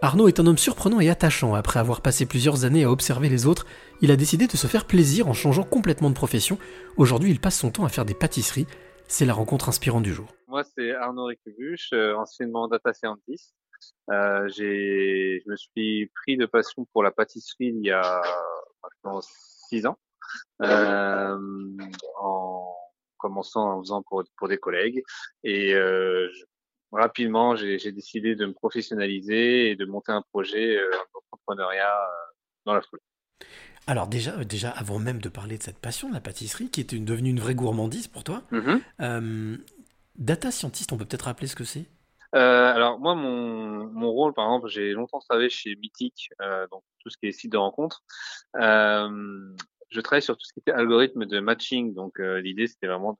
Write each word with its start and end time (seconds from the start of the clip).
Arnaud 0.00 0.28
est 0.28 0.38
un 0.38 0.46
homme 0.46 0.58
surprenant 0.58 1.00
et 1.00 1.10
attachant. 1.10 1.54
Après 1.54 1.80
avoir 1.80 2.02
passé 2.02 2.24
plusieurs 2.24 2.64
années 2.64 2.84
à 2.84 2.90
observer 2.90 3.28
les 3.28 3.46
autres, 3.46 3.66
il 4.00 4.12
a 4.12 4.16
décidé 4.16 4.46
de 4.46 4.56
se 4.56 4.68
faire 4.68 4.86
plaisir 4.86 5.26
en 5.26 5.32
changeant 5.32 5.64
complètement 5.64 6.08
de 6.08 6.14
profession. 6.14 6.56
Aujourd'hui, 6.96 7.32
il 7.32 7.40
passe 7.40 7.58
son 7.58 7.72
temps 7.72 7.84
à 7.84 7.88
faire 7.88 8.04
des 8.04 8.14
pâtisseries. 8.14 8.68
C'est 9.08 9.24
la 9.24 9.34
rencontre 9.34 9.68
inspirante 9.68 10.04
du 10.04 10.14
jour. 10.14 10.28
Moi, 10.46 10.62
c'est 10.62 10.92
Arnaud 10.92 11.24
Récubuche, 11.24 11.90
euh, 11.94 12.14
anciennement 12.14 12.68
data 12.68 12.92
scientist. 12.92 13.56
Euh, 14.12 14.48
j'ai, 14.48 15.42
je 15.44 15.50
me 15.50 15.56
suis 15.56 16.10
pris 16.14 16.36
de 16.36 16.46
passion 16.46 16.86
pour 16.92 17.02
la 17.02 17.10
pâtisserie 17.10 17.72
il 17.74 17.84
y 17.84 17.90
a 17.90 18.22
maintenant 18.84 19.20
six 19.20 19.84
ans, 19.84 19.98
euh, 20.62 21.36
en 22.20 22.72
commençant 23.16 23.72
en 23.72 23.80
faisant 23.80 24.02
pour, 24.02 24.22
pour 24.36 24.46
des 24.46 24.58
collègues. 24.58 25.02
Et 25.42 25.74
euh, 25.74 26.28
je, 26.32 26.44
rapidement, 26.92 27.56
j'ai 27.56 27.92
décidé 27.92 28.34
de 28.34 28.46
me 28.46 28.52
professionnaliser 28.52 29.70
et 29.70 29.76
de 29.76 29.84
monter 29.84 30.12
un 30.12 30.22
projet 30.32 30.76
euh, 30.76 30.90
d'entrepreneuriat 31.14 31.94
euh, 31.94 32.32
dans 32.66 32.74
la 32.74 32.82
foulée. 32.82 33.02
Alors 33.86 34.06
déjà, 34.06 34.38
euh, 34.38 34.44
déjà, 34.44 34.70
avant 34.70 34.98
même 34.98 35.20
de 35.20 35.28
parler 35.28 35.58
de 35.58 35.62
cette 35.62 35.78
passion 35.78 36.08
de 36.08 36.14
la 36.14 36.20
pâtisserie, 36.20 36.70
qui 36.70 36.80
est 36.80 36.92
une, 36.92 37.04
devenue 37.04 37.30
une 37.30 37.40
vraie 37.40 37.54
gourmandise 37.54 38.08
pour 38.08 38.24
toi, 38.24 38.42
mm-hmm. 38.52 39.58
data 40.16 40.50
scientist, 40.50 40.92
on 40.92 40.98
peut 40.98 41.04
peut-être 41.04 41.22
rappeler 41.22 41.46
ce 41.46 41.56
que 41.56 41.64
c'est? 41.64 41.86
Euh, 42.34 42.72
alors 42.74 42.98
moi, 42.98 43.14
mon, 43.14 43.86
mon 43.86 44.10
rôle, 44.10 44.34
par 44.34 44.44
exemple, 44.46 44.68
j'ai 44.68 44.92
longtemps 44.92 45.20
travaillé 45.20 45.48
chez 45.48 45.76
Mythic, 45.76 46.30
euh, 46.42 46.66
donc 46.70 46.82
tout 46.98 47.08
ce 47.08 47.16
qui 47.16 47.26
est 47.26 47.32
site 47.32 47.52
de 47.52 47.56
rencontre. 47.56 48.02
Euh, 49.88 49.94
je 49.94 50.00
travaille 50.00 50.22
sur 50.22 50.36
tout 50.36 50.44
ce 50.44 50.52
qui 50.52 50.60
était 50.60 50.72
algorithme 50.72 51.26
de 51.26 51.40
matching. 51.40 51.94
Donc 51.94 52.18
l'idée, 52.18 52.66
c'était 52.66 52.86
vraiment 52.86 53.12
de, 53.12 53.18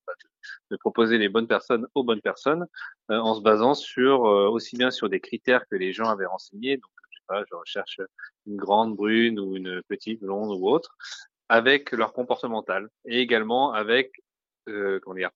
de, 0.70 0.76
proposer 0.76 1.18
les 1.18 1.28
bonnes 1.28 1.46
personnes 1.46 1.86
aux 1.94 2.04
bonnes 2.04 2.20
personnes 2.20 2.66
en 3.08 3.34
se 3.34 3.40
basant 3.40 3.74
sur 3.74 4.22
aussi 4.22 4.76
bien 4.76 4.90
sur 4.90 5.08
des 5.08 5.20
critères 5.20 5.66
que 5.68 5.76
les 5.76 5.92
gens 5.92 6.08
avaient 6.08 6.26
renseignés. 6.26 6.76
Donc 6.76 6.90
je 7.10 7.18
sais 7.18 7.54
recherche 7.54 8.00
une 8.46 8.56
grande 8.56 8.96
brune 8.96 9.40
ou 9.40 9.56
une 9.56 9.82
petite 9.88 10.20
blonde 10.20 10.56
ou 10.58 10.68
autre, 10.68 10.96
avec 11.48 11.92
leur 11.92 12.12
comportemental 12.12 12.88
et 13.04 13.20
également 13.20 13.72
avec 13.72 14.12
comment 14.66 15.16
dire 15.16 15.30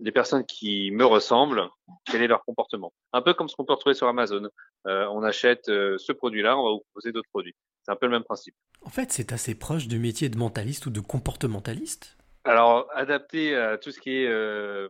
des 0.00 0.12
personnes 0.12 0.44
qui 0.44 0.90
me 0.90 1.04
ressemblent, 1.04 1.68
quel 2.06 2.22
est 2.22 2.26
leur 2.26 2.44
comportement. 2.44 2.92
Un 3.12 3.22
peu 3.22 3.34
comme 3.34 3.48
ce 3.48 3.54
qu'on 3.54 3.64
peut 3.64 3.74
retrouver 3.74 3.94
sur 3.94 4.08
Amazon. 4.08 4.48
Euh, 4.86 5.06
on 5.12 5.22
achète 5.22 5.68
euh, 5.68 5.98
ce 5.98 6.12
produit-là, 6.12 6.58
on 6.58 6.64
va 6.64 6.70
vous 6.72 6.84
proposer 6.90 7.12
d'autres 7.12 7.28
produits. 7.30 7.54
C'est 7.90 7.94
un 7.94 7.96
peu 7.96 8.06
le 8.06 8.12
même 8.12 8.22
principe. 8.22 8.54
En 8.82 8.88
fait, 8.88 9.10
c'est 9.10 9.32
assez 9.32 9.56
proche 9.56 9.88
du 9.88 9.98
métier 9.98 10.28
de 10.28 10.38
mentaliste 10.38 10.86
ou 10.86 10.90
de 10.90 11.00
comportementaliste. 11.00 12.16
Alors, 12.44 12.88
adapté 12.94 13.56
à 13.56 13.78
tout 13.78 13.90
ce 13.90 13.98
qui 13.98 14.10
est 14.10 14.28
euh, 14.28 14.88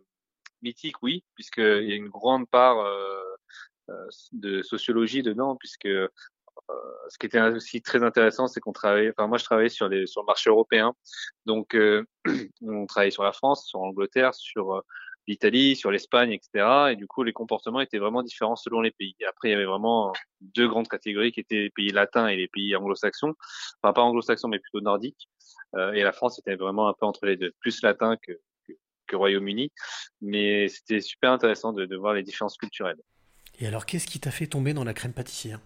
mythique, 0.61 1.03
oui, 1.03 1.25
puisqu'il 1.35 1.89
y 1.89 1.93
a 1.93 1.97
une 1.97 2.11
grande 2.11 2.47
part 2.47 2.79
euh, 2.79 3.23
euh, 3.89 4.07
de 4.33 4.61
sociologie 4.61 5.23
dedans, 5.23 5.57
puisque 5.57 5.89
ce 5.89 7.19
qui 7.19 7.25
était 7.27 7.41
aussi 7.41 7.81
très 7.81 8.03
intéressant, 8.03 8.49
c'est 8.49 8.61
qu'on 8.61 8.73
travaillait, 8.73 9.13
enfin 9.17 9.27
moi 9.27 9.39
je 9.39 9.45
travaillais 9.45 9.71
sur 9.71 9.89
les 9.89 10.07
sur 10.07 10.21
le 10.21 10.27
marché 10.27 10.51
européen, 10.51 10.95
donc 11.47 11.75
on 12.63 12.87
travaillait 12.87 13.11
sur 13.11 13.25
la 13.25 13.33
France, 13.33 13.67
sur 13.67 13.81
l'Angleterre, 13.81 14.35
sur 14.35 14.85
l'Italie, 15.31 15.77
sur 15.77 15.91
l'Espagne, 15.91 16.33
etc. 16.33 16.93
Et 16.93 16.97
du 16.97 17.07
coup 17.07 17.23
les 17.23 17.33
comportements 17.33 17.81
étaient 17.81 17.99
vraiment 17.99 18.23
différents 18.23 18.57
selon 18.57 18.81
les 18.81 18.91
pays. 18.91 19.15
après 19.29 19.49
il 19.49 19.53
y 19.53 19.55
avait 19.55 19.65
vraiment 19.65 20.13
deux 20.41 20.69
grandes 20.69 20.89
catégories 20.89 21.33
qui 21.33 21.41
étaient 21.41 21.63
les 21.63 21.71
pays 21.71 21.91
latins 21.91 22.29
et 22.29 22.37
les 22.37 22.49
pays 22.49 22.75
anglo-saxons, 22.77 23.35
enfin 23.83 23.93
pas 23.93 24.03
anglo-saxons 24.03 24.49
mais 24.49 24.59
plutôt 24.59 24.81
nordiques. 24.81 25.29
Euh, 25.77 25.93
et 25.93 26.03
la 26.03 26.13
France 26.13 26.39
était 26.39 26.57
vraiment 26.57 26.89
un 26.89 26.95
peu 26.99 27.07
entre 27.07 27.27
les 27.27 27.37
deux, 27.37 27.53
plus 27.61 27.83
latin 27.83 28.17
que, 28.17 28.33
que, 29.07 29.17
Royaume-Uni, 29.17 29.73
mais 30.21 30.69
c'était 30.69 31.01
super 31.01 31.33
intéressant 31.33 31.73
de, 31.73 31.85
de 31.85 31.97
voir 31.97 32.15
les 32.15 32.23
différences 32.23 32.57
culturelles. 32.57 33.01
Et 33.59 33.67
alors 33.67 33.85
qu'est-ce 33.85 34.07
qui 34.07 34.21
t'a 34.21 34.31
fait 34.31 34.47
tomber 34.47 34.73
dans 34.73 34.85
la 34.85 34.95
crème 34.95 35.13
pâtissière? 35.13 35.61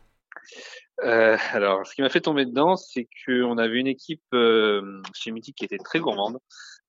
Euh, 1.03 1.37
alors, 1.53 1.87
ce 1.87 1.95
qui 1.95 2.03
m'a 2.03 2.09
fait 2.09 2.21
tomber 2.21 2.45
dedans, 2.45 2.77
c'est 2.77 3.09
qu'on 3.25 3.59
avait 3.59 3.79
une 3.79 3.87
équipe 3.87 4.23
euh, 4.33 5.03
chez 5.15 5.31
Mythique 5.31 5.57
qui 5.57 5.65
était 5.65 5.79
très 5.79 5.99
gourmande. 5.99 6.39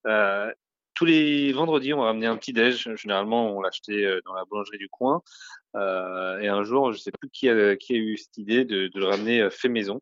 Euh, 0.06 0.52
tous 0.96 1.06
les 1.06 1.52
vendredis, 1.54 1.94
on 1.94 2.02
ramenait 2.02 2.26
un 2.26 2.38
petit 2.38 2.54
déj. 2.54 2.90
Généralement, 2.96 3.56
on 3.56 3.62
l'achetait 3.62 4.06
euh, 4.06 4.22
dans 4.26 4.34
la 4.34 4.46
boulangerie 4.46 4.78
du 4.78 4.90
coin. 4.90 5.22
Euh, 5.76 6.40
et 6.40 6.48
un 6.48 6.64
jour, 6.64 6.94
je 6.94 6.98
sais 6.98 7.12
plus 7.12 7.30
qui 7.30 7.50
a, 7.50 7.76
qui 7.76 7.94
a 7.94 7.98
eu 7.98 8.18
cette 8.18 8.38
idée 8.38 8.66
de, 8.66 8.88
de 8.88 9.00
le 9.00 9.06
ramener 9.06 9.42
euh, 9.42 9.50
fait 9.50 9.70
maison. 9.70 10.02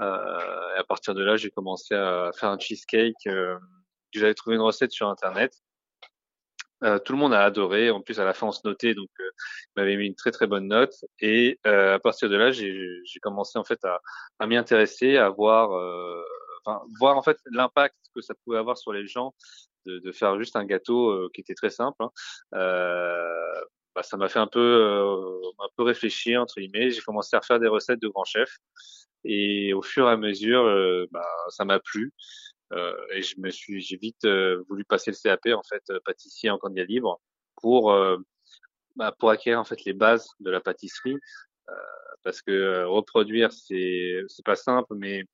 et 0.00 0.04
à 0.04 0.84
partir 0.88 1.14
de 1.14 1.22
là, 1.22 1.36
j'ai 1.36 1.50
commencé 1.50 1.94
à 1.94 2.30
faire 2.34 2.48
un 2.48 2.58
cheesecake. 2.58 3.28
J'avais 4.12 4.34
trouvé 4.34 4.56
une 4.56 4.62
recette 4.62 4.90
sur 4.92 5.08
Internet. 5.08 5.54
Euh, 6.84 6.98
tout 6.98 7.12
le 7.12 7.18
monde 7.18 7.34
a 7.34 7.44
adoré. 7.44 7.90
En 7.90 8.00
plus, 8.00 8.18
à 8.18 8.24
la 8.24 8.32
fin, 8.32 8.48
on 8.48 8.52
se 8.52 8.62
notait, 8.64 8.94
donc 8.94 9.08
euh, 9.20 9.30
il 9.76 9.80
m'avait 9.80 9.96
mis 9.96 10.06
une 10.06 10.14
très 10.14 10.32
très 10.32 10.46
bonne 10.46 10.66
note. 10.66 10.94
Et 11.20 11.60
euh, 11.66 11.94
à 11.94 11.98
partir 11.98 12.28
de 12.28 12.36
là, 12.36 12.50
j'ai 12.50 13.02
commencé 13.20 13.58
en 13.58 13.64
fait 13.64 13.84
à, 13.84 14.00
à 14.38 14.46
m'y 14.46 14.56
intéresser, 14.56 15.16
à 15.16 15.28
voir, 15.28 15.70
enfin, 16.64 16.82
voir 16.98 17.16
en 17.16 17.22
fait 17.22 17.38
l'impact 17.52 17.96
que 18.14 18.20
ça 18.20 18.34
pouvait 18.44 18.58
avoir 18.58 18.76
sur 18.76 18.92
les 18.92 19.06
gens 19.06 19.32
de, 19.86 19.98
de 19.98 20.12
faire 20.12 20.38
juste 20.38 20.56
un 20.56 20.64
gâteau 20.64 21.28
qui 21.34 21.40
était 21.40 21.54
très 21.54 21.70
simple. 21.70 22.02
Hein. 22.02 22.10
Bah, 23.94 24.02
ça 24.02 24.16
m'a 24.16 24.28
fait 24.28 24.38
un 24.38 24.46
peu 24.46 25.42
un 25.58 25.68
peu 25.76 25.82
réfléchir 25.82 26.40
entre 26.40 26.54
guillemets. 26.60 26.90
J'ai 26.90 27.02
commencé 27.02 27.36
à 27.36 27.42
faire 27.42 27.60
des 27.60 27.68
recettes 27.68 28.00
de 28.00 28.08
grands 28.08 28.24
chefs. 28.24 28.56
Et 29.24 29.72
au 29.74 29.82
fur 29.82 30.08
et 30.08 30.12
à 30.12 30.16
mesure, 30.16 30.64
bah, 31.12 31.26
ça 31.50 31.64
m'a 31.64 31.78
plu. 31.78 32.12
Euh, 32.72 32.94
et 33.12 33.22
je 33.22 33.38
me 33.38 33.50
suis, 33.50 33.80
j'ai 33.80 33.96
vite 33.96 34.24
euh, 34.24 34.62
voulu 34.68 34.84
passer 34.84 35.10
le 35.10 35.16
CAP 35.16 35.46
en 35.54 35.62
fait 35.62 35.82
euh, 35.90 36.00
pâtissier 36.04 36.48
en 36.48 36.58
candidat 36.58 36.84
libre 36.84 37.20
pour 37.60 37.94
bah, 38.96 39.14
pour 39.18 39.30
acquérir 39.30 39.60
en 39.60 39.64
fait 39.64 39.84
les 39.84 39.92
bases 39.92 40.26
de 40.40 40.50
la 40.50 40.60
pâtisserie 40.60 41.16
parce 42.24 42.42
que 42.42 42.84
reproduire 42.84 43.52
c'est 43.52 44.22
c'est 44.26 44.44
pas 44.44 44.56
simple 44.56 44.94
mais 44.96 45.24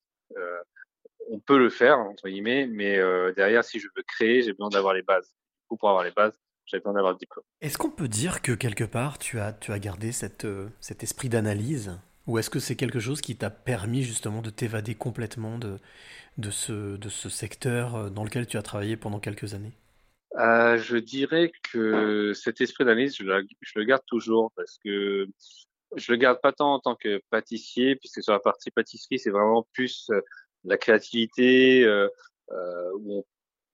on 1.31 1.39
peut 1.39 1.59
le 1.59 1.71
faire 1.71 1.99
entre 1.99 2.29
guillemets 2.29 2.67
mais 2.67 2.99
derrière 3.35 3.65
si 3.65 3.79
je 3.81 3.89
veux 3.97 4.03
créer 4.03 4.43
j'ai 4.43 4.53
besoin 4.53 4.69
d'avoir 4.71 4.95
les 4.95 5.03
bases. 5.03 5.33
Du 5.71 5.77
pour 5.77 5.89
avoir 5.89 6.05
les 6.05 6.13
bases 6.13 6.39
j'ai 6.67 6.79
besoin 6.79 6.95
d'avoir 6.95 7.13
le 7.13 7.19
diplôme. 7.19 7.45
Est-ce 7.61 7.79
qu'on 7.79 7.91
peut 7.91 8.09
dire 8.09 8.43
que 8.43 8.53
quelque 8.53 8.85
part 8.85 9.19
tu 9.19 9.39
as 9.41 9.53
tu 9.53 9.73
as 9.73 9.79
gardé 9.79 10.13
cette 10.13 10.47
cet 10.81 11.03
esprit 11.03 11.29
d'analyse? 11.29 11.99
Ou 12.29 12.37
est-ce 12.39 12.51
que 12.51 12.61
c'est 12.61 12.77
quelque 12.77 13.01
chose 13.01 13.23
qui 13.23 13.37
t'a 13.37 13.49
permis 13.49 14.03
justement 14.03 14.43
de 14.43 14.51
t'évader 14.51 14.95
complètement 14.95 15.59
de, 15.59 15.79
de, 16.37 16.51
ce, 16.51 16.97
de 16.97 17.09
ce 17.09 17.31
secteur 17.31 17.97
euh, 17.97 18.11
dans 18.11 18.23
lequel 18.23 18.47
tu 18.47 18.59
as 18.59 18.63
travaillé 18.63 18.99
pendant 18.99 19.19
quelques 19.19 19.55
années? 19.55 19.73
Euh, 20.39 20.77
Je 20.77 20.99
dirais 20.99 21.51
que 21.73 22.35
cet 22.35 22.61
esprit 22.61 22.85
d'analyse, 22.85 23.17
je, 23.17 23.25
je, 23.25 23.73
le 23.79 23.85
garde 23.85 24.03
toujours 24.07 24.53
parce 24.57 24.79
que 24.85 25.27
je 25.97 26.13
le 26.13 26.19
garde 26.19 26.39
pas 26.43 26.53
tant 26.53 26.75
en 26.75 26.81
tant 26.81 26.95
que 26.95 27.23
pâtissier, 27.31 27.97
puisque 27.97 28.23
sur 28.23 28.35
la 28.35 28.41
partie 28.41 28.71
pâtisserie, 28.71 29.19
c'est 29.19 29.31
vraiment 29.31 29.67
plus 29.73 30.11
euh, 30.11 30.21
la 30.65 30.77
créativité, 30.77 31.85
euh, 31.85 32.09
euh, 32.53 32.91
où 32.99 33.19
on 33.19 33.25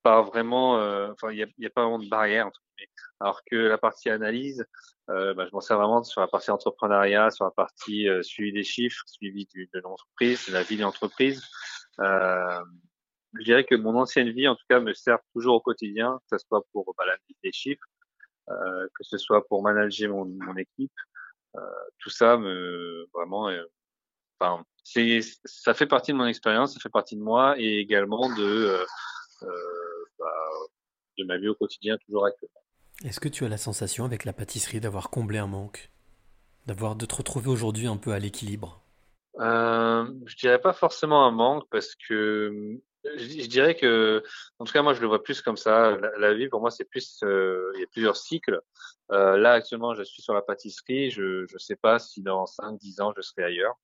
part 0.03 0.25
vraiment, 0.25 0.79
euh, 0.79 1.11
enfin, 1.13 1.33
il 1.33 1.37
n'y 1.37 1.43
a, 1.43 1.47
y 1.59 1.67
a, 1.67 1.71
pas 1.71 1.83
vraiment 1.83 1.99
de 1.99 2.09
barrière, 2.09 2.47
entre 2.47 2.61
alors 3.21 3.43
que 3.45 3.57
la 3.57 3.79
partie 3.79 4.11
analyse, 4.11 4.67
euh, 5.11 5.35
bah, 5.35 5.47
je 5.47 5.53
m'en 5.53 5.61
sers 5.61 5.77
vraiment 5.77 6.03
sur 6.03 6.21
la 6.21 6.29
partie 6.29 6.51
entrepreneuriat, 6.51 7.31
sur 7.31 7.45
la 7.45 7.51
partie 7.51 8.09
euh, 8.09 8.23
suivi 8.23 8.53
des 8.53 8.65
chiffres, 8.65 9.03
suivi 9.07 9.47
du, 9.47 9.69
de 9.73 9.81
l'entreprise, 9.81 10.47
de 10.49 10.53
la 10.53 10.63
vie 10.63 10.77
de 10.77 10.83
l'entreprise. 10.83 11.43
Euh, 12.01 12.61
je 13.35 13.45
dirais 13.45 13.65
que 13.65 13.75
mon 13.75 13.97
ancienne 13.97 14.31
vie, 14.31 14.49
en 14.49 14.57
tout 14.57 14.65
cas, 14.69 14.81
me 14.81 14.93
sert 14.95 15.19
toujours 15.33 15.57
au 15.57 15.61
quotidien, 15.61 16.19
que 16.31 16.39
ce 16.39 16.47
soit 16.47 16.63
pour 16.73 16.95
bah, 16.97 17.05
la 17.07 17.17
vie 17.29 17.37
des 17.43 17.53
chiffres, 17.53 17.87
que 18.47 19.03
ce 19.03 19.17
soit 19.17 19.47
pour 19.47 19.63
manager 19.63 20.11
mon, 20.11 20.27
mon 20.27 20.57
équipe. 20.57 20.93
Tout 21.99 22.11
ça 22.11 22.37
me 22.37 23.07
vraiment, 23.15 23.51
enfin, 24.39 24.65
c'est, 24.83 25.21
ça 25.45 25.75
fait 25.75 25.87
partie 25.87 26.13
de 26.13 26.17
mon 26.17 26.27
expérience, 26.27 26.75
ça 26.75 26.81
fait 26.81 26.89
partie 26.89 27.17
de 27.17 27.23
moi 27.23 27.55
et 27.59 27.79
également 27.79 28.29
de 28.35 28.85
bah, 30.19 30.27
de 31.19 31.25
ma 31.25 31.39
vie 31.39 31.49
au 31.49 31.55
quotidien 31.55 31.97
toujours 32.07 32.27
actuellement. 32.27 32.61
Est-ce 33.05 33.21
que 33.21 33.29
tu 33.29 33.45
as 33.45 33.49
la 33.49 33.57
sensation 33.57 34.05
avec 34.05 34.25
la 34.25 34.33
pâtisserie 34.33 34.81
d'avoir 34.81 35.11
comblé 35.11 35.39
un 35.39 35.47
manque? 35.47 35.91
D'avoir 36.67 36.97
de 36.97 37.07
te 37.07 37.15
retrouver 37.15 37.49
aujourd'hui 37.49 37.87
un 37.87 37.97
peu 37.97 38.13
à 38.13 38.19
l'équilibre? 38.19 38.83
Euh, 39.41 40.07
Je 40.27 40.37
dirais 40.37 40.61
pas 40.61 40.73
forcément 40.73 41.27
un 41.27 41.31
manque 41.31 41.65
parce 41.71 41.95
que 42.09 42.81
je, 43.17 43.47
dirais 43.47 43.75
que, 43.75 44.23
en 44.59 44.65
tout 44.65 44.73
cas, 44.73 44.83
moi, 44.83 44.95
je 44.95 45.01
le 45.01 45.07
vois 45.07 45.23
plus 45.23 45.43
comme 45.43 45.57
ça. 45.57 45.97
La, 46.19 46.35
vie, 46.35 46.49
pour 46.49 46.61
moi, 46.61 46.71
c'est 46.71 46.85
plus, 46.85 47.21
euh, 47.23 47.71
il 47.75 47.81
y 47.81 47.85
a 47.85 47.87
plusieurs 47.87 48.17
cycles. 48.17 48.61
Euh, 49.13 49.37
là, 49.37 49.53
actuellement, 49.53 49.95
je 49.95 50.03
suis 50.03 50.23
sur 50.23 50.35
la 50.35 50.43
pâtisserie. 50.43 51.11
Je 51.11 51.43
ne 51.53 51.59
sais 51.59 51.77
pas 51.77 51.99
si 51.99 52.23
dans 52.23 52.47
5, 52.47 52.79
10 52.79 53.01
ans, 53.01 53.13
je 53.17 53.23
serai 53.23 53.45
ailleurs. 53.45 53.75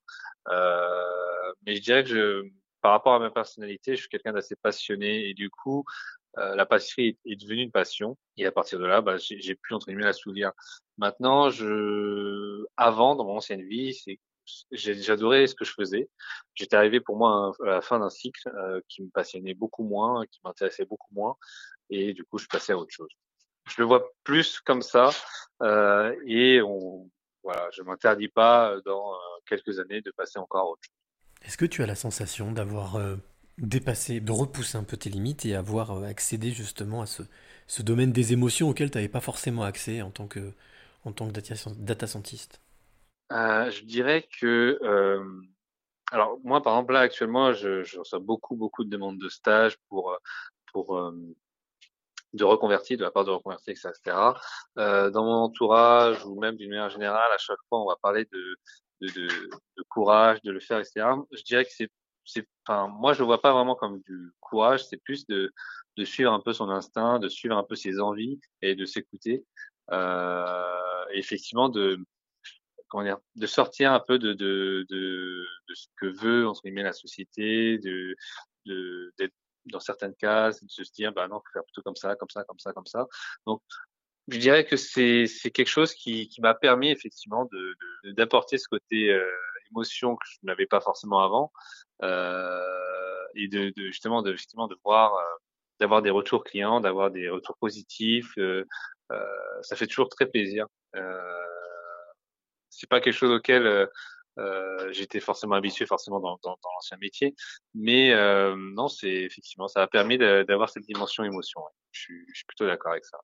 Euh, 0.49 1.53
mais 1.67 1.77
je 1.77 1.83
dirais 1.83 2.05
que 2.05 2.11
je, 2.11 2.49
par 2.81 2.93
rapport 2.93 3.15
à 3.15 3.19
ma 3.19 3.31
personnalité, 3.31 3.95
je 3.97 4.01
suis 4.01 4.09
quelqu'un 4.09 4.33
d'assez 4.33 4.57
passionné 4.57 5.29
et 5.29 5.35
du 5.35 5.51
coup, 5.51 5.85
euh, 6.39 6.55
la 6.55 6.65
pâtisserie 6.65 7.19
est, 7.27 7.33
est, 7.33 7.37
devenue 7.37 7.63
une 7.63 7.73
passion 7.73 8.17
et 8.37 8.47
à 8.47 8.53
partir 8.53 8.79
de 8.79 8.87
là, 8.87 9.01
bah, 9.01 9.17
j'ai 9.19 9.55
pu 9.55 9.75
entre 9.75 9.87
guillemets 9.87 10.05
la 10.05 10.13
souvenir. 10.13 10.53
Maintenant, 10.97 11.51
je, 11.51 12.65
avant 12.77 13.17
dans 13.17 13.25
mon 13.25 13.37
ancienne 13.37 13.63
vie, 13.63 13.95
c'est 13.95 14.19
j'adorais 14.73 15.47
ce 15.47 15.55
que 15.55 15.65
je 15.65 15.73
faisais. 15.73 16.09
J'étais 16.55 16.77
arrivé 16.77 17.01
pour 17.01 17.17
moi 17.17 17.53
à 17.63 17.67
la 17.67 17.81
fin 17.81 17.99
d'un 17.99 18.11
cycle 18.11 18.49
euh, 18.49 18.81
qui 18.89 19.03
me 19.03 19.11
passionnait 19.11 19.55
beaucoup 19.55 19.85
moins, 19.85 20.25
qui 20.27 20.41
m'intéressait 20.45 20.85
beaucoup 20.85 21.13
moins, 21.13 21.37
et 21.91 22.13
du 22.13 22.25
coup, 22.25 22.39
je 22.39 22.47
passais 22.47 22.73
à 22.73 22.79
autre 22.79 22.93
chose. 22.93 23.11
Je 23.69 23.75
le 23.79 23.85
vois 23.85 24.11
plus 24.25 24.61
comme 24.61 24.83
ça, 24.83 25.11
euh, 25.63 26.15
et 26.27 26.61
on, 26.63 27.11
voilà, 27.43 27.69
je 27.73 27.83
m'interdis 27.83 28.29
pas 28.29 28.77
dans 28.85 29.13
quelques 29.47 29.79
années 29.79 30.01
de 30.01 30.11
passer 30.11 30.39
encore 30.39 30.61
à 30.61 30.71
autre 30.71 30.83
chose. 30.83 31.47
Est-ce 31.47 31.57
que 31.57 31.67
tu 31.67 31.83
as 31.83 31.87
la 31.87 31.95
sensation 31.95 32.53
d'avoir 32.53 32.99
dépassé, 33.61 34.21
de 34.21 34.33
repousser 34.33 34.77
un 34.79 34.85
peu 34.85 34.97
tes 34.97 35.11
limites 35.11 35.45
et 35.45 35.55
avoir 35.55 36.03
accédé 36.05 36.51
justement 36.51 37.03
à 37.03 37.07
ce, 37.07 37.83
domaine 37.83 38.13
des 38.13 38.33
émotions 38.33 38.69
auquel 38.69 38.91
tu 38.91 38.99
n'avais 38.99 39.09
pas 39.09 39.21
forcément 39.21 39.63
accès 39.63 40.03
en 40.03 40.11
tant 40.11 40.27
que, 40.27 40.53
en 41.05 41.13
tant 41.13 41.29
que 41.29 41.33
data, 41.33 41.55
data 41.77 42.07
scientist? 42.07 42.61
Euh, 43.33 43.71
Je 43.71 43.85
dirais 43.85 44.29
que, 44.41 44.79
euh, 44.83 45.25
alors 46.13 46.39
moi 46.45 46.63
par 46.63 46.75
exemple 46.75 46.95
là 46.95 47.01
actuellement, 47.01 47.53
je, 47.53 47.83
je, 47.85 47.99
reçois 47.99 48.19
beaucoup 48.19 48.57
beaucoup 48.57 48.85
de 48.85 48.91
demandes 48.91 49.19
de 49.19 49.29
stage 49.29 49.77
pour 49.89 50.17
pour 50.73 50.97
euh, 50.99 51.13
de 52.33 52.45
reconvertir, 52.45 52.97
de 52.99 53.03
la 53.05 53.11
part 53.11 53.25
de 53.25 53.31
reconvertir, 53.31 53.73
etc. 53.73 54.17
Euh, 54.79 55.11
dans 55.11 55.25
mon 55.25 55.35
entourage 55.35 56.25
ou 56.27 56.39
même 56.41 56.57
d'une 56.57 56.71
manière 56.71 56.91
générale, 56.91 57.31
à 57.35 57.39
chaque 57.39 57.59
fois 57.69 57.83
on 57.83 57.89
va 57.89 57.97
parler 58.03 58.27
de 58.33 58.57
de, 59.01 59.09
de, 59.09 59.29
de 59.29 59.83
courage, 59.89 60.43
de 60.43 60.53
le 60.53 60.61
faire, 60.61 60.79
etc. 60.79 61.07
Je 61.33 61.43
dirais 61.43 61.65
que 61.65 61.73
c'est 61.73 61.91
c'est, 62.25 62.47
enfin, 62.67 62.89
moi 62.89 63.13
je 63.13 63.21
le 63.21 63.27
vois 63.27 63.41
pas 63.41 63.53
vraiment 63.53 63.75
comme 63.75 64.01
du 64.03 64.33
courage, 64.41 64.85
c'est 64.87 64.99
plus 64.99 65.27
de 65.27 65.53
de 65.97 66.05
suivre 66.05 66.33
un 66.33 66.41
peu 66.41 66.53
son 66.53 66.71
instinct, 66.71 67.19
de 67.19 67.29
suivre 67.29 67.57
un 67.57 67.65
peu 67.65 67.75
ses 67.77 68.01
envies 68.01 68.41
et 68.63 68.75
de 68.75 68.85
s'écouter. 68.85 69.45
Euh, 69.93 71.05
effectivement, 71.13 71.69
de 71.69 71.99
comment 72.91 73.05
dire, 73.05 73.19
de 73.37 73.47
sortir 73.47 73.93
un 73.93 74.01
peu 74.01 74.19
de, 74.19 74.33
de, 74.35 74.87
de, 74.91 75.47
de 75.69 75.75
ce 75.75 75.87
que 75.97 76.07
veut 76.07 76.47
entre 76.47 76.63
guillemets 76.63 76.83
la 76.83 76.93
société, 76.93 77.79
de 77.79 78.17
d'être 78.67 79.35
dans 79.67 79.81
certaines 79.81 80.15
cases, 80.15 80.63
de 80.63 80.69
se 80.69 80.93
dire 80.93 81.13
bah 81.13 81.29
non, 81.29 81.37
faut 81.39 81.53
faire 81.53 81.65
plutôt 81.65 81.83
comme 81.83 81.97
ça, 81.97 82.15
comme 82.17 82.29
ça, 82.31 82.45
comme 82.45 82.59
ça, 82.59 82.73
comme 82.73 82.87
ça. 82.87 83.07
Donc 83.47 83.63
je 84.29 84.39
dirais 84.39 84.67
que 84.67 84.77
c'est 84.77 85.27
c'est 85.27 85.51
quelque 85.51 85.69
chose 85.69 85.95
qui, 85.95 86.29
qui 86.29 86.41
m'a 86.41 86.55
permis 86.55 86.91
effectivement 86.91 87.47
de 87.53 87.77
d'apporter 88.13 88.59
ce 88.59 88.69
côté 88.69 89.11
euh, 89.11 89.27
émotion 89.71 90.17
que 90.17 90.27
je 90.27 90.39
n'avais 90.43 90.67
pas 90.67 90.81
forcément 90.81 91.21
avant 91.21 91.53
euh, 92.03 92.61
et 93.35 93.49
de, 93.49 93.73
de, 93.77 93.87
justement 93.87 94.23
de 94.23 94.35
justement 94.35 94.69
de 94.69 94.77
voir 94.85 95.15
euh, 95.15 95.23
d'avoir 95.81 96.03
des 96.03 96.11
retours 96.11 96.45
clients, 96.45 96.81
d'avoir 96.81 97.11
des 97.11 97.29
retours 97.31 97.57
positifs. 97.57 98.33
Euh, 98.39 98.65
euh, 99.13 99.63
ça 99.63 99.77
fait 99.77 99.87
toujours 99.87 100.09
très 100.09 100.27
plaisir. 100.27 100.67
Euh, 100.97 101.47
c'est 102.71 102.89
pas 102.89 103.01
quelque 103.01 103.15
chose 103.15 103.31
auquel 103.31 103.89
euh, 104.39 104.89
j'étais 104.93 105.21
forcément 105.21 105.55
habitué 105.55 105.87
forcément 105.87 106.21
dans, 106.21 106.39
dans, 106.43 106.57
dans 106.63 106.71
l'ancien 106.75 106.97
métier, 106.99 107.35
mais 107.75 108.13
euh, 108.13 108.55
non, 108.57 108.89
c'est 108.89 109.13
effectivement 109.13 109.69
ça 109.69 109.83
a 109.83 109.87
permis 109.87 110.19
d'avoir 110.19 110.71
cette 110.71 110.85
dimension 110.85 111.25
émotion. 111.25 111.61
Je, 111.93 112.01
suis, 112.01 112.25
je, 112.29 112.37
suis, 112.37 112.45
plutôt 112.47 112.67
d'accord 112.67 112.93
avec 112.93 113.05
ça. 113.05 113.19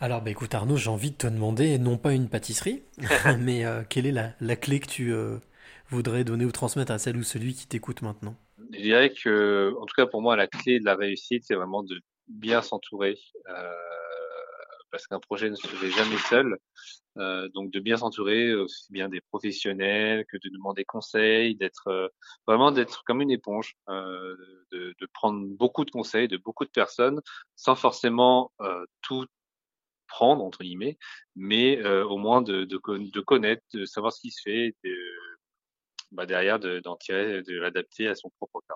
Alors, 0.00 0.22
bah, 0.22 0.30
écoute 0.30 0.54
Arnaud, 0.54 0.76
j'ai 0.76 0.90
envie 0.90 1.12
de 1.12 1.16
te 1.16 1.26
demander, 1.26 1.78
non 1.78 1.98
pas 1.98 2.12
une 2.12 2.28
pâtisserie, 2.28 2.82
mais 3.38 3.64
euh, 3.64 3.82
quelle 3.88 4.06
est 4.06 4.12
la, 4.12 4.32
la, 4.40 4.56
clé 4.56 4.80
que 4.80 4.88
tu 4.88 5.14
voudrais 5.88 6.24
donner 6.24 6.44
ou 6.44 6.52
transmettre 6.52 6.90
à 6.90 6.98
celle 6.98 7.16
ou 7.16 7.22
celui 7.22 7.54
qui 7.54 7.68
t'écoute 7.68 8.02
maintenant? 8.02 8.34
Je 8.72 8.80
dirais 8.80 9.12
que, 9.12 9.74
en 9.78 9.86
tout 9.86 9.94
cas 9.94 10.06
pour 10.06 10.22
moi, 10.22 10.34
la 10.36 10.46
clé 10.46 10.80
de 10.80 10.84
la 10.84 10.96
réussite, 10.96 11.44
c'est 11.46 11.54
vraiment 11.54 11.82
de 11.82 12.00
bien 12.28 12.62
s'entourer, 12.62 13.18
euh, 13.48 13.72
parce 14.92 15.06
qu'un 15.08 15.18
projet 15.18 15.50
ne 15.50 15.56
se 15.56 15.66
fait 15.66 15.90
jamais 15.90 16.18
seul. 16.18 16.58
Euh, 17.18 17.48
donc 17.50 17.70
de 17.70 17.80
bien 17.80 17.96
s'entourer 17.98 18.54
aussi 18.54 18.90
bien 18.90 19.08
des 19.08 19.20
professionnels 19.20 20.24
que 20.26 20.36
de 20.38 20.48
demander 20.50 20.84
conseil, 20.84 21.56
d'être 21.56 21.88
euh, 21.88 22.08
vraiment 22.46 22.70
d'être 22.70 23.02
comme 23.04 23.20
une 23.20 23.30
éponge, 23.30 23.74
euh, 23.88 24.36
de, 24.70 24.94
de, 24.98 25.06
prendre 25.12 25.46
beaucoup 25.46 25.84
de 25.84 25.90
conseils 25.90 26.28
de 26.28 26.38
beaucoup 26.38 26.64
de 26.64 26.70
personnes 26.70 27.20
sans 27.56 27.74
forcément 27.74 28.50
euh, 28.60 28.84
tout 29.02 29.26
prendre 30.06 30.44
entre 30.44 30.62
guillemets, 30.62 30.98
mais 31.36 31.82
au 31.86 32.18
moins 32.18 32.42
de, 32.42 32.64
de, 32.64 32.78
de, 33.10 33.20
connaître, 33.20 33.62
de 33.72 33.86
savoir 33.86 34.12
ce 34.12 34.20
qui 34.20 34.30
se 34.30 34.42
fait, 34.42 34.76
de, 34.84 34.94
bah 36.12 36.26
derrière 36.26 36.58
d'en 36.60 36.96
tirer, 36.96 37.42
de 37.42 37.58
l'adapter 37.58 38.08
à 38.08 38.14
son 38.14 38.30
propre 38.38 38.60
cas. 38.68 38.74